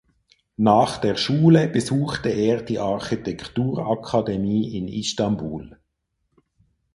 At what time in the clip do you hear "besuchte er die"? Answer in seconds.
1.67-2.79